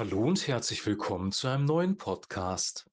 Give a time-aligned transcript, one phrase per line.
[0.00, 2.90] Hallo und herzlich willkommen zu einem neuen Podcast.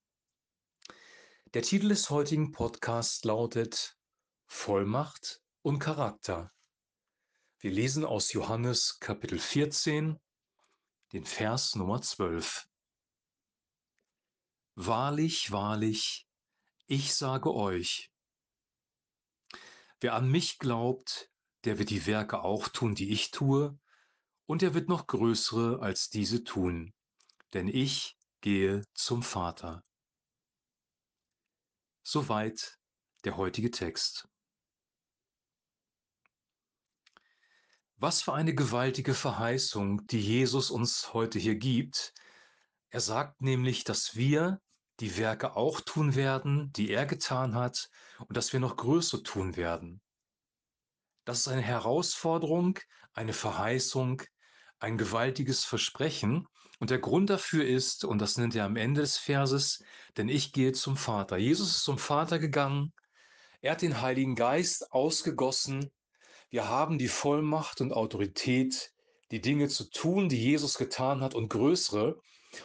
[1.54, 3.98] Der Titel des heutigen Podcasts lautet
[4.46, 6.52] Vollmacht und Charakter.
[7.60, 10.20] Wir lesen aus Johannes Kapitel 14,
[11.14, 12.68] den Vers Nummer 12.
[14.76, 16.28] Wahrlich, wahrlich,
[16.88, 18.12] ich sage euch,
[20.02, 21.32] wer an mich glaubt,
[21.64, 23.80] der wird die Werke auch tun, die ich tue,
[24.46, 26.94] und er wird noch größere als diese tun,
[27.54, 29.84] denn ich gehe zum Vater.
[32.04, 32.78] Soweit
[33.24, 34.28] der heutige Text.
[37.98, 42.14] Was für eine gewaltige Verheißung, die Jesus uns heute hier gibt.
[42.90, 44.62] Er sagt nämlich, dass wir
[45.00, 47.90] die Werke auch tun werden, die er getan hat,
[48.20, 50.02] und dass wir noch größere tun werden.
[51.26, 52.80] Das ist eine Herausforderung,
[53.14, 54.22] eine Verheißung,
[54.80, 56.48] ein gewaltiges Versprechen.
[56.80, 59.84] Und der Grund dafür ist, und das nennt er am Ende des Verses,
[60.16, 61.38] denn ich gehe zum Vater.
[61.38, 62.94] Jesus ist zum Vater gegangen.
[63.62, 65.92] Er hat den Heiligen Geist ausgegossen.
[66.50, 68.92] Wir haben die Vollmacht und Autorität,
[69.32, 72.20] die Dinge zu tun, die Jesus getan hat und größere.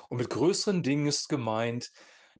[0.08, 1.91] Und mit größeren Dingen ist gemeint,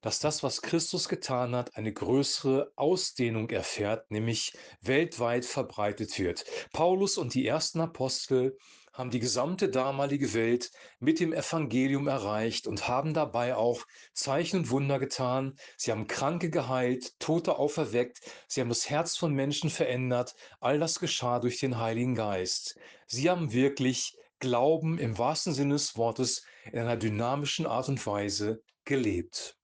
[0.03, 6.45] dass das, was Christus getan hat, eine größere Ausdehnung erfährt, nämlich weltweit verbreitet wird.
[6.73, 8.59] Paulus und die ersten Apostel
[8.93, 14.71] haben die gesamte damalige Welt mit dem Evangelium erreicht und haben dabei auch Zeichen und
[14.71, 15.57] Wunder getan.
[15.79, 20.35] Sie haben Kranke geheilt, Tote auferweckt, sie haben das Herz von Menschen verändert.
[20.61, 22.79] All das geschah durch den Heiligen Geist.
[23.07, 28.61] Sie haben wirklich Glauben im wahrsten Sinne des Wortes in einer dynamischen Art und Weise
[28.85, 29.57] gelebt.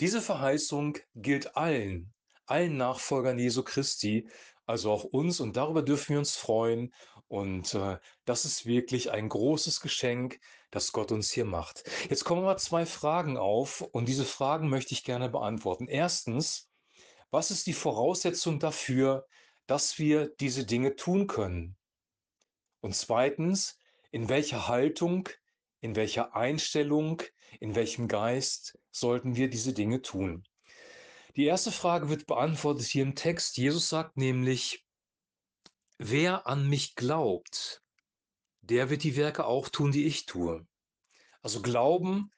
[0.00, 2.12] Diese Verheißung gilt allen,
[2.46, 4.28] allen Nachfolgern Jesu Christi,
[4.64, 6.92] also auch uns, und darüber dürfen wir uns freuen
[7.26, 10.40] und äh, das ist wirklich ein großes Geschenk,
[10.70, 11.82] das Gott uns hier macht.
[12.08, 15.88] Jetzt kommen aber zwei Fragen auf und diese Fragen möchte ich gerne beantworten.
[15.88, 16.68] Erstens,
[17.30, 19.26] was ist die Voraussetzung dafür,
[19.66, 21.76] dass wir diese Dinge tun können?
[22.80, 23.78] Und zweitens,
[24.10, 25.28] in welcher Haltung,
[25.80, 27.22] in welcher Einstellung,
[27.60, 30.44] in welchem Geist sollten wir diese Dinge tun?
[31.36, 33.56] Die erste Frage wird beantwortet hier im Text.
[33.56, 34.84] Jesus sagt nämlich,
[35.98, 37.82] Wer an mich glaubt,
[38.60, 40.66] der wird die Werke auch tun, die ich tue.
[41.42, 42.30] Also Glauben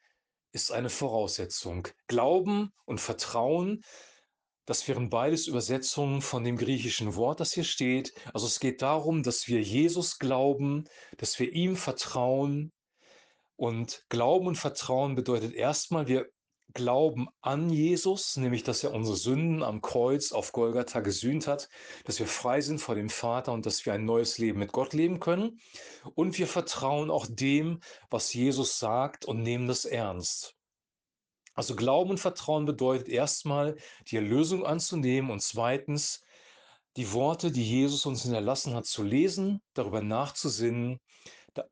[0.53, 1.89] ist eine Voraussetzung.
[2.07, 3.83] Glauben und Vertrauen,
[4.65, 8.15] das wären beides Übersetzungen von dem griechischen Wort, das hier steht.
[8.33, 10.85] Also es geht darum, dass wir Jesus glauben,
[11.17, 12.73] dass wir ihm vertrauen.
[13.61, 16.31] Und Glauben und Vertrauen bedeutet erstmal, wir
[16.73, 21.69] Glauben an Jesus, nämlich dass er unsere Sünden am Kreuz auf Golgatha gesühnt hat,
[22.07, 24.95] dass wir frei sind vor dem Vater und dass wir ein neues Leben mit Gott
[24.95, 25.61] leben können.
[26.15, 30.55] Und wir vertrauen auch dem, was Jesus sagt und nehmen das ernst.
[31.53, 33.77] Also Glauben und Vertrauen bedeutet erstmal,
[34.09, 36.23] die Erlösung anzunehmen und zweitens,
[36.97, 40.99] die Worte, die Jesus uns hinterlassen hat, zu lesen, darüber nachzusinnen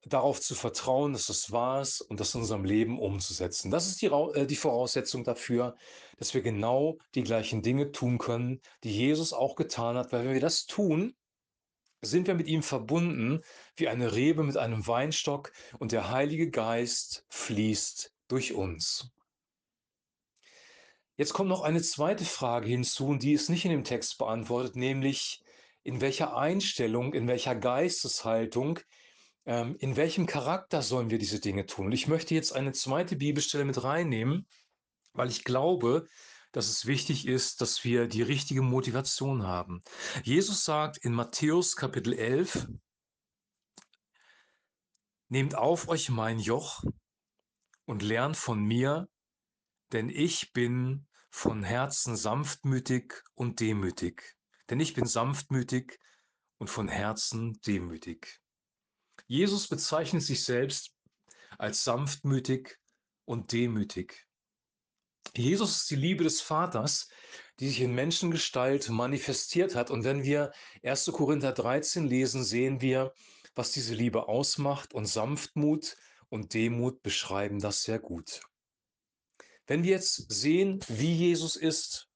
[0.05, 3.71] darauf zu vertrauen, dass es wahr ist und das in unserem Leben umzusetzen.
[3.71, 5.77] Das ist die, äh, die Voraussetzung dafür,
[6.19, 10.35] dass wir genau die gleichen Dinge tun können, die Jesus auch getan hat, weil wenn
[10.35, 11.15] wir das tun,
[12.01, 13.41] sind wir mit ihm verbunden
[13.77, 19.11] wie eine Rebe mit einem Weinstock und der Heilige Geist fließt durch uns.
[21.17, 24.77] Jetzt kommt noch eine zweite Frage hinzu, und die ist nicht in dem Text beantwortet,
[24.77, 25.43] nämlich
[25.83, 28.79] in welcher Einstellung, in welcher Geisteshaltung
[29.47, 31.87] ähm, in welchem Charakter sollen wir diese Dinge tun?
[31.87, 34.47] Und ich möchte jetzt eine zweite Bibelstelle mit reinnehmen,
[35.13, 36.07] weil ich glaube,
[36.53, 39.83] dass es wichtig ist, dass wir die richtige Motivation haben.
[40.23, 42.67] Jesus sagt in Matthäus Kapitel 11,
[45.31, 46.83] Nehmt auf euch mein Joch
[47.85, 49.09] und lernt von mir,
[49.93, 54.37] denn ich bin von Herzen sanftmütig und demütig.
[54.71, 55.99] Denn ich bin sanftmütig
[56.57, 58.41] und von Herzen demütig.
[59.27, 60.93] Jesus bezeichnet sich selbst
[61.59, 62.79] als sanftmütig
[63.25, 64.27] und demütig.
[65.37, 67.09] Jesus ist die Liebe des Vaters,
[67.61, 69.91] die sich in Menschengestalt manifestiert hat.
[69.91, 71.07] Und wenn wir 1.
[71.13, 73.13] Korinther 13 lesen, sehen wir,
[73.55, 74.95] was diese Liebe ausmacht.
[74.95, 75.97] Und Sanftmut
[76.29, 78.41] und Demut beschreiben das sehr gut.
[79.67, 82.09] Wenn wir jetzt sehen, wie Jesus ist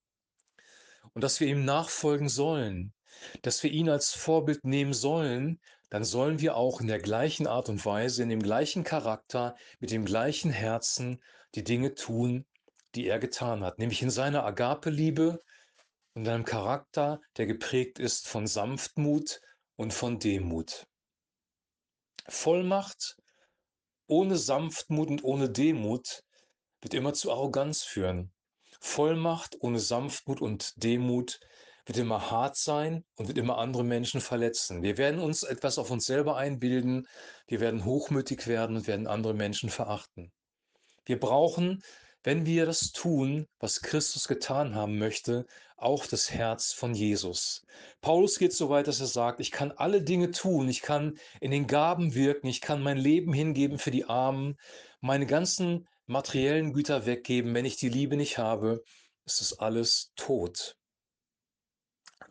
[1.12, 2.94] und dass wir ihm nachfolgen sollen,
[3.42, 5.60] dass wir ihn als Vorbild nehmen sollen,
[5.90, 9.90] dann sollen wir auch in der gleichen Art und Weise, in dem gleichen Charakter, mit
[9.90, 11.22] dem gleichen Herzen
[11.54, 12.46] die Dinge tun,
[12.94, 15.42] die er getan hat, nämlich in seiner Agape-Liebe
[16.14, 19.40] und einem Charakter, der geprägt ist von Sanftmut
[19.76, 20.86] und von Demut.
[22.28, 23.16] Vollmacht
[24.06, 26.22] ohne Sanftmut und ohne Demut
[26.80, 28.32] wird immer zu Arroganz führen.
[28.80, 31.40] Vollmacht ohne Sanftmut und Demut
[31.84, 34.82] wird immer hart sein und wird immer andere Menschen verletzen.
[34.82, 37.08] Wir werden uns etwas auf uns selber einbilden,
[37.46, 40.32] wir werden hochmütig werden und werden andere Menschen verachten.
[41.04, 41.82] Wir brauchen,
[42.22, 45.44] wenn wir das tun, was Christus getan haben möchte,
[45.76, 47.66] auch das Herz von Jesus.
[48.00, 51.50] Paulus geht so weit, dass er sagt, ich kann alle Dinge tun, ich kann in
[51.50, 54.56] den Gaben wirken, ich kann mein Leben hingeben für die Armen,
[55.00, 58.84] meine ganzen materiellen Güter weggeben, wenn ich die Liebe nicht habe,
[59.24, 60.76] ist es alles tot.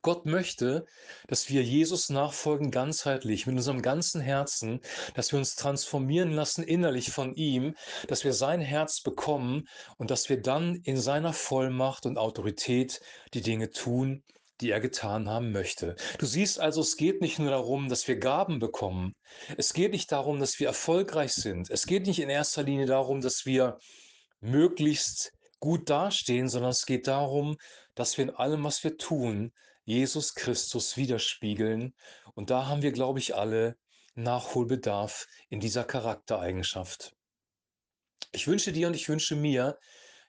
[0.01, 0.86] Gott möchte,
[1.27, 4.81] dass wir Jesus nachfolgen ganzheitlich, mit unserem ganzen Herzen,
[5.13, 7.75] dass wir uns transformieren lassen innerlich von ihm,
[8.07, 9.68] dass wir sein Herz bekommen
[9.98, 13.00] und dass wir dann in seiner Vollmacht und Autorität
[13.33, 14.24] die Dinge tun,
[14.62, 15.95] die er getan haben möchte.
[16.19, 19.13] Du siehst also, es geht nicht nur darum, dass wir Gaben bekommen.
[19.57, 21.69] Es geht nicht darum, dass wir erfolgreich sind.
[21.69, 23.77] Es geht nicht in erster Linie darum, dass wir
[24.39, 27.56] möglichst gut dastehen, sondern es geht darum,
[27.95, 29.51] dass wir in allem, was wir tun,
[29.83, 31.93] Jesus Christus widerspiegeln.
[32.33, 33.77] Und da haben wir, glaube ich, alle
[34.15, 37.15] Nachholbedarf in dieser Charaktereigenschaft.
[38.31, 39.77] Ich wünsche dir und ich wünsche mir,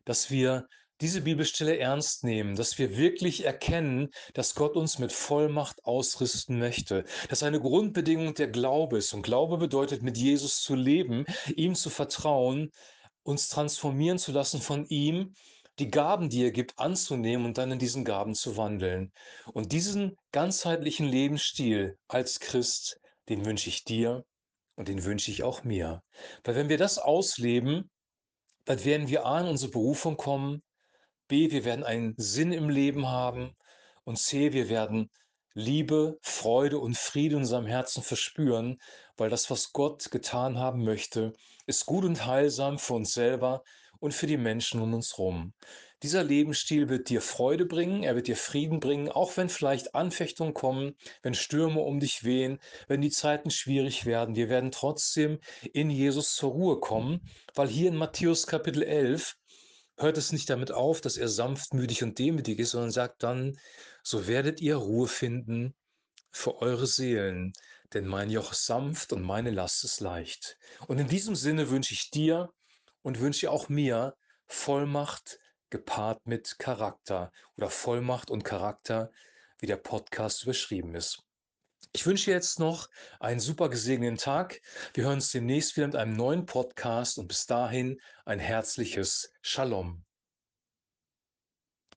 [0.04, 0.66] dass wir
[1.00, 7.04] diese Bibelstelle ernst nehmen, dass wir wirklich erkennen, dass Gott uns mit Vollmacht ausrüsten möchte,
[7.28, 9.12] dass eine Grundbedingung der Glaube ist.
[9.12, 11.24] Und Glaube bedeutet, mit Jesus zu leben,
[11.56, 12.70] ihm zu vertrauen,
[13.24, 15.34] uns transformieren zu lassen von ihm
[15.82, 19.12] die Gaben, die er gibt, anzunehmen und dann in diesen Gaben zu wandeln.
[19.52, 24.24] Und diesen ganzheitlichen Lebensstil als Christ, den wünsche ich dir
[24.76, 26.04] und den wünsche ich auch mir.
[26.44, 27.90] Weil wenn wir das ausleben,
[28.64, 30.62] dann werden wir A in unsere Berufung kommen,
[31.26, 33.56] B, wir werden einen Sinn im Leben haben
[34.04, 35.10] und C, wir werden
[35.52, 38.80] Liebe, Freude und Friede in unserem Herzen verspüren,
[39.16, 41.32] weil das, was Gott getan haben möchte,
[41.66, 43.64] ist gut und heilsam für uns selber
[44.02, 45.52] und für die Menschen um uns herum.
[46.02, 50.54] Dieser Lebensstil wird dir Freude bringen, er wird dir Frieden bringen, auch wenn vielleicht Anfechtungen
[50.54, 52.58] kommen, wenn Stürme um dich wehen,
[52.88, 54.34] wenn die Zeiten schwierig werden.
[54.34, 55.38] Wir werden trotzdem
[55.72, 57.20] in Jesus zur Ruhe kommen,
[57.54, 59.36] weil hier in Matthäus Kapitel 11
[59.96, 63.56] hört es nicht damit auf, dass er sanftmütig und demütig ist, sondern sagt dann,
[64.02, 65.74] so werdet ihr Ruhe finden
[66.32, 67.52] für eure Seelen,
[67.94, 70.58] denn mein Joch ist sanft und meine Last ist leicht.
[70.88, 72.50] Und in diesem Sinne wünsche ich dir
[73.02, 74.16] und wünsche auch mir
[74.46, 75.38] Vollmacht
[75.70, 79.10] gepaart mit Charakter oder Vollmacht und Charakter,
[79.58, 81.22] wie der Podcast überschrieben ist.
[81.94, 82.88] Ich wünsche jetzt noch
[83.20, 84.60] einen super gesegneten Tag.
[84.94, 90.04] Wir hören uns demnächst wieder mit einem neuen Podcast und bis dahin ein herzliches Shalom.